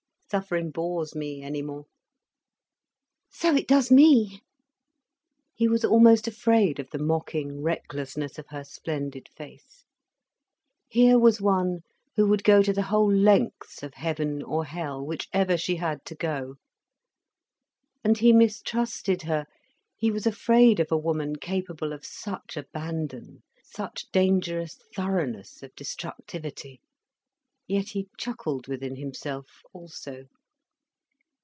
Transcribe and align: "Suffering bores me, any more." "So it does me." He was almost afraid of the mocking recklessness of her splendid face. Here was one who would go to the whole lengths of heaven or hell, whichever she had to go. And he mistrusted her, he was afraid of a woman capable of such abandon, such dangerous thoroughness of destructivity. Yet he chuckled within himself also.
"Suffering 0.31 0.71
bores 0.71 1.13
me, 1.13 1.41
any 1.41 1.61
more." 1.61 1.87
"So 3.31 3.53
it 3.53 3.67
does 3.67 3.91
me." 3.91 4.39
He 5.53 5.67
was 5.67 5.83
almost 5.83 6.25
afraid 6.25 6.79
of 6.79 6.89
the 6.91 6.99
mocking 7.03 7.61
recklessness 7.61 8.39
of 8.39 8.47
her 8.47 8.63
splendid 8.63 9.27
face. 9.27 9.83
Here 10.87 11.19
was 11.19 11.41
one 11.41 11.79
who 12.15 12.27
would 12.27 12.45
go 12.45 12.61
to 12.63 12.71
the 12.71 12.83
whole 12.83 13.13
lengths 13.13 13.83
of 13.83 13.95
heaven 13.95 14.41
or 14.41 14.63
hell, 14.63 15.05
whichever 15.05 15.57
she 15.57 15.75
had 15.75 16.05
to 16.05 16.15
go. 16.15 16.55
And 18.01 18.17
he 18.19 18.31
mistrusted 18.31 19.23
her, 19.23 19.47
he 19.97 20.11
was 20.11 20.25
afraid 20.25 20.79
of 20.79 20.93
a 20.93 20.97
woman 20.97 21.35
capable 21.35 21.91
of 21.91 22.05
such 22.05 22.55
abandon, 22.55 23.43
such 23.65 24.05
dangerous 24.13 24.77
thoroughness 24.95 25.61
of 25.61 25.75
destructivity. 25.75 26.79
Yet 27.67 27.89
he 27.89 28.09
chuckled 28.17 28.67
within 28.67 28.97
himself 28.97 29.45
also. 29.71 30.25